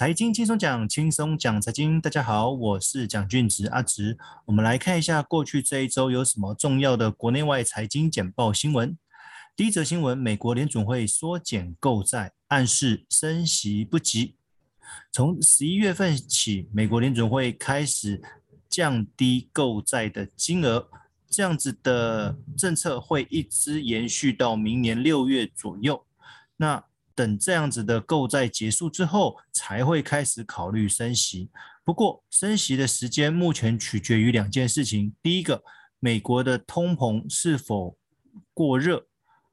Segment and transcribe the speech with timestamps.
[0.00, 2.00] 财经轻松讲，轻松讲财经。
[2.00, 4.16] 大家好，我是蒋俊植阿植。
[4.46, 8.96] 我们来看一下过去这一周有什么重要的国内外财经简报新闻。
[9.54, 14.36] 第一则新闻：美国联准会缩减购债，暗示升息不急。
[15.12, 18.22] 从十一月份起，美国联准会开始
[18.70, 20.88] 降低购债的金额，
[21.28, 26.02] 这样子的政策会一直延续到明年六月左右。
[26.56, 26.82] 那
[27.20, 31.50] 等这样子的购债结束之后，才会开始考虑升息。
[31.84, 35.62] 不过，升息的时间目前取决于两件事情：第一个，
[35.98, 37.98] 美国的通膨是否
[38.54, 39.00] 过热；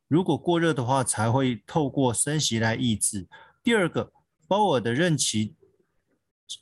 [0.07, 3.27] 如果过热的话，才会透过升息来抑制。
[3.61, 4.13] 第二个，
[4.47, 5.53] 鲍尔的任期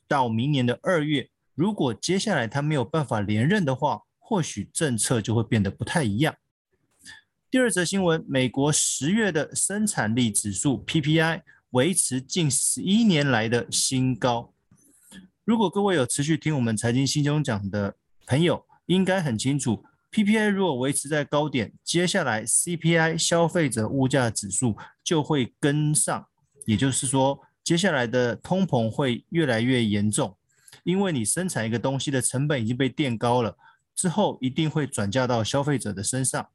[0.08, 6.36] 到明年的二月，如果接下来他没有办法连任的话，或许政策就会变得不太一样。
[7.56, 14.54] 第二则新闻：美国十月的生产力指数 PPI 维持近十一年来的新高。
[15.46, 17.96] 如果各位有持续听我们财经新中讲的
[18.28, 26.28] 朋友，应该很清楚，PPI 如果维持在高点，接下来 CPI 消费者物价指数就会跟上，
[26.66, 30.36] 也就是说，接下来的通膨会越来越严重，
[30.84, 33.56] 因为你生产一个东西的成本已经被垫高了，
[33.96, 36.50] 之后一定会转嫁到消费者的身上。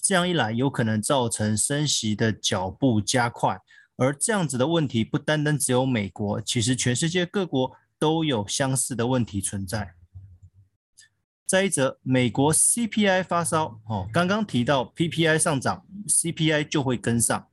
[0.00, 3.58] 这样一来，有可能造成升息的脚步加快，
[3.96, 9.94] 而这样子的问题不单单只有美国，其实全世界各国都有相似的问题存在。
[11.46, 17.46] 再一则，美国 CPI 发烧，哦，刚刚提到 PPI 上涨，CPI 就会跟上，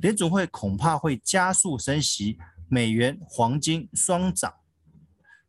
[0.00, 2.36] 联总会恐怕会加速升息，
[2.68, 4.52] 美元、黄金双涨。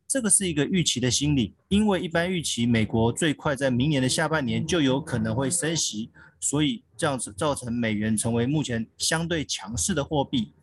[0.08, 10.54] 这个是一个预期的心理，因为一般预期美国最快在明年的下半年就有可能会升息，所以这样子造成美元成为目前相对强势的货币，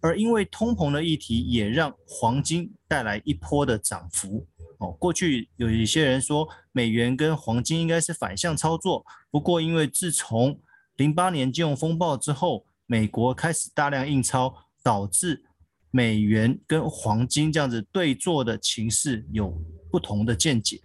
[0.00, 4.46] 而因为通膨的议题也让黄金带来一波的涨幅。
[4.78, 10.58] 哦，过去有一些人说美元跟黄金应该是反向操作，不过因为自从
[10.96, 15.44] 零八年金融风暴之后，美国开始大量印钞，导致
[15.94, 19.56] 美元跟黄金这样子对坐的情势有
[19.92, 20.82] 不同的见解。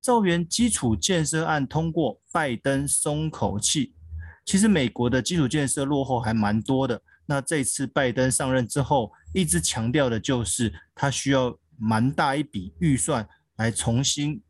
[0.00, 3.96] 兆元基础建设案通过，拜登松口气。
[4.44, 7.02] 其实美国的基础建设落后还蛮多的。
[7.26, 14.40] 那这次拜登上任之后，一直强调的就是他需要蛮大一笔预算来重新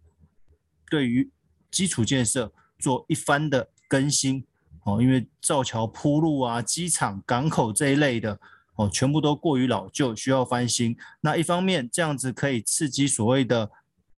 [0.90, 1.32] 对于
[1.70, 4.46] 基础建设做一番的更新。
[4.84, 8.38] 哦，因为造桥铺路啊、机场、港口这一类的，
[8.76, 10.96] 哦，全部都过于老旧，需要翻新。
[11.20, 13.70] 那一方面这样子可以刺激所谓的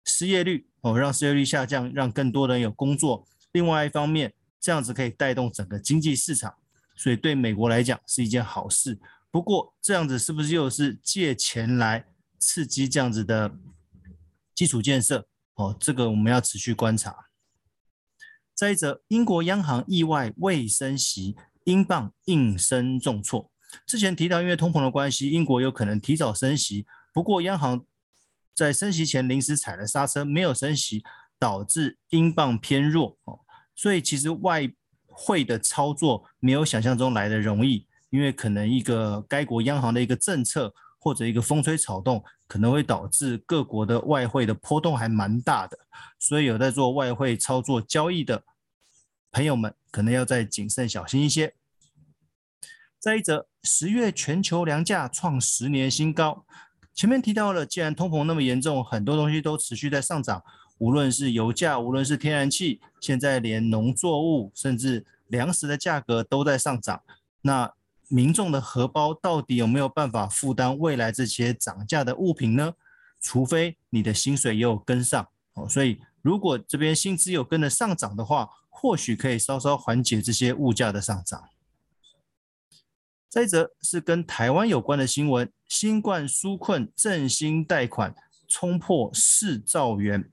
[0.04, 3.24] 失业率，哦，让失业率下降，让更多人有工作。
[3.52, 6.54] 另外一方面，这样子可以带动整个经济市场，
[6.96, 8.98] 所以对美国来讲是一件好事。
[9.30, 12.04] 不过这样子是不是又是借钱来
[12.38, 13.54] 刺激这样子的
[14.54, 15.26] 基础建设？
[15.54, 17.25] 哦，这个我们要持续观察。
[18.56, 23.50] 再一则，英国央行意外未升息，英镑应声重挫。
[23.86, 26.86] 之前提到，因为通膨的关系，英国有可能提早升息。
[27.12, 27.84] 不过，央行
[28.54, 31.04] 在升息前临时踩了刹车，没有升息，
[31.38, 33.18] 导致英镑偏弱。
[33.24, 33.38] 哦，
[33.74, 34.66] 所以其实外
[35.06, 40.72] 汇的操作没有想象中来得容易，因为可能一个该国央行的一个政策
[41.06, 45.78] 或者一个风吹草动，可能会导致各国的外汇的波动还蛮大的。
[46.18, 48.42] 所以有在做外汇操作交易的
[49.30, 51.54] 朋友们，可能要再谨慎小心一些。
[52.98, 56.44] 再一则，十月全球粮价创十年新高。
[56.92, 60.42] 前面提到了，既然通膨那么严重，很多东西都持续在上涨，
[60.78, 67.00] 无论是油价，无论是天然气，现在连农作物甚至粮食的价格都在上涨。
[67.42, 67.72] 那
[68.08, 72.74] 民众的荷包到底有没有办法负担未来这些涨价的物品呢？
[73.20, 76.00] 除非你的薪水也有跟上哦，所以。
[76.22, 81.40] 如果这边薪资有跟着上涨的话，或许可以稍稍缓解这些物价的上涨。
[83.28, 88.12] 再者是跟台湾有关的新闻，新冠纾困振兴贷款
[88.48, 90.28] 冲破四兆元。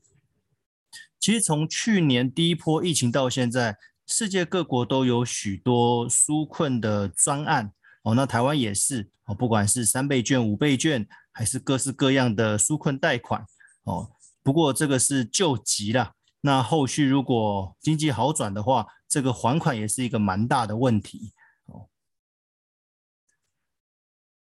[1.19, 3.77] 其实从去年第一波疫情到现在，
[4.15, 7.73] 世界各国都有许多纾困的专案
[8.03, 13.43] 哦，那台湾也是哦，不管是三倍券、五倍券，还是各式各样的纾困贷款
[13.85, 14.11] 哦。
[14.43, 21.33] 不过这个是救急了，那后续如果经济好转的话，这个还款也是一个蛮大的问题
[21.65, 21.89] 哦。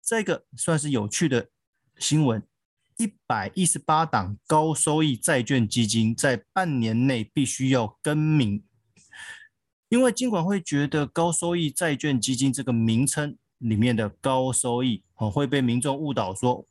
[0.00, 1.48] 这个算是有趣的
[1.98, 2.40] 新闻，
[2.98, 8.62] 一百一十八档高收益债券基金在半年内必须要更名，
[9.88, 16.64] 因为尽管会觉得高收益债券基金这个名称里面的高收益哦，会被民众误导说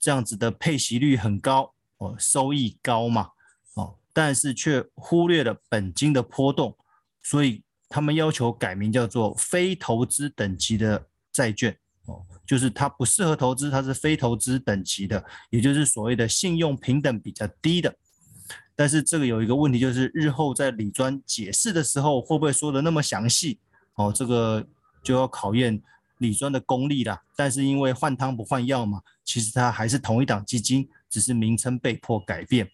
[0.00, 3.28] 这样子的配息率很高哦，收益高嘛
[3.74, 6.76] 哦，但是却忽略了本金的波动，
[7.22, 17.94] 所以他们要求改名叫做非投资等级的债券哦，就是它不适合投资，它是非投资等级的，也就是所谓的信用评等比较低的。
[18.76, 23.58] 但是这个有一个问题，就是日后在理专解释的时候，会不会说的那么详细
[23.94, 24.12] 哦？
[24.12, 24.66] 这个
[25.02, 25.82] 就要考验。
[26.18, 32.70] 理专的功力啦，但是因为换汤不换药嘛，其实它还是同一档基金，只是名称被迫改变。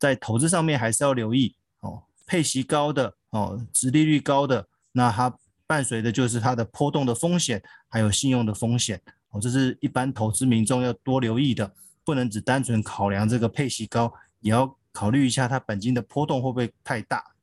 [0.00, 5.32] 在投资上面还是要留意哦，配息高的哦，殖利率高的，那它
[5.64, 11.72] 伴随的就是它的波动的风险，还有信用的风险哦，这是一般投资民众要多留意的，
[12.04, 17.34] 不能只单纯考量这个配息高，也要考虑一下它本金的波动会不会太大。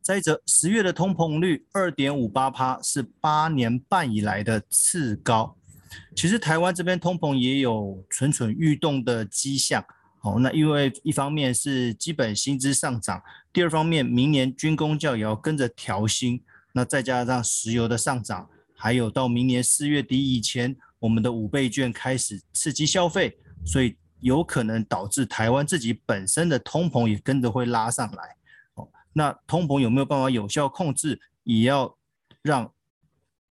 [0.00, 5.56] 再者，十月的通膨率二点五八趴，是八年半以来的次高。
[6.16, 9.84] 其实台湾这边通膨也有蠢蠢欲动的迹象。
[10.22, 13.20] 哦，那因为一方面是基本薪资上涨，
[13.52, 16.40] 第二方面明年军公教也要跟着调薪，
[16.72, 23.36] 那再加上石油的上涨，还有到明年四月底以前，我们的五倍券开始刺激消费，
[23.66, 28.36] 所以有可能导致台湾自己本身的通膨也跟着会拉上来。
[29.12, 31.98] 那通膨有没有办法有效控制，也要
[32.40, 32.72] 让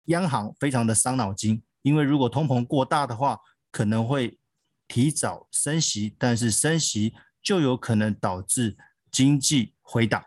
[0.04, 3.40] 央行非常的伤脑筋，因为如果通膨过大的话，
[3.72, 4.38] 可能会
[4.86, 7.12] 提早升息，但是升息
[7.42, 8.76] 就有可能导致
[9.10, 10.24] 经济回档，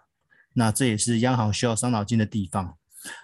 [0.53, 2.77] 那这也是央行需要伤脑筋的地方。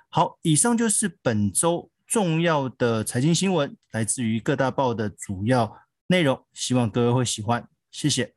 [0.09, 8.36] 好，以上就是本周重要的财经新闻，来自于各大报的主要内容，希望各位会喜欢，谢谢。